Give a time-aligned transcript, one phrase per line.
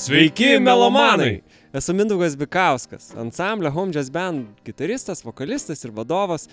[0.00, 1.42] Sveiki, melomanai!
[1.76, 6.48] Esu Mindaugas Bikauskas, ansamblio Home Jazz Band gitaristas, vokalistas ir vadovas,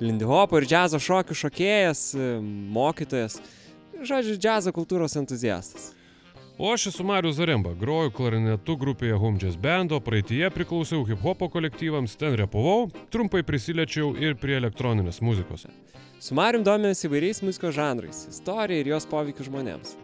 [0.00, 2.02] Lindy Hopo ir džiazo šokių šokėjas,
[2.76, 3.40] mokytojas,
[4.06, 5.88] žodžiu, džiazo kultūros entuziastas.
[6.54, 11.50] O aš esu Marius Zaremba, groju klarinetu grupėje Home Jazz Bando, praeitie priklausiau hip hopo
[11.50, 15.66] kolektyvams, ten repavau, trumpai prisiliečiau ir prie elektroninės muzikos.
[16.22, 19.98] Su Marium domėjomės įvairiais muzikos žanrais, istorija ir jos poveikiu žmonėms.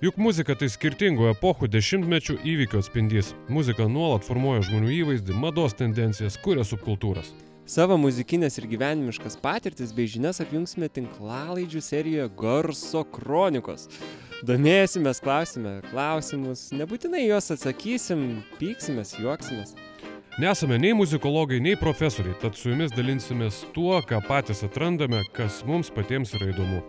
[0.00, 3.34] Juk muzika tai skirtingų epochų dešimtmečių įvykių atspindys.
[3.52, 7.28] Muzika nuolat formuoja žmonių įvaizdį, mados tendencijas, kuria subkultūras.
[7.68, 13.90] Savo muzikinės ir gyvenimiškas patirtis bei žinias apjungsime tinklalaidžių serijoje Garso kronikos.
[14.48, 19.76] Domėsimės, klausime klausimus, nebūtinai juos atsakysim, pyksimės, juoksimės.
[20.40, 25.92] Nesame nei muzikologai, nei profesoriai, tad su jumis dalinsimės tuo, ką patys atrandame, kas mums
[25.92, 26.80] patiems yra įdomu.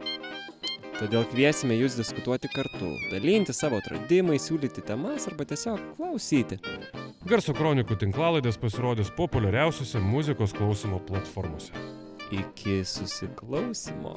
[1.01, 6.59] Todėl kviesime jūs diskutuoti kartu, dalinti savo atradimais, siūlyti temas arba tiesiog klausyti.
[7.25, 11.73] Garso kronikų tinklalaidės pasirodys populiariausiose muzikos klausimo platformose.
[12.29, 14.13] Iki susiklausimo.